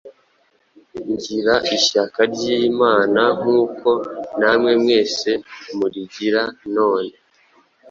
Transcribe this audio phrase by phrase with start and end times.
[1.11, 3.89] ngira ishyaka ry’Imana, nk’uko
[4.39, 5.29] namwe mwese
[5.77, 6.43] murigira
[6.75, 7.13] none.”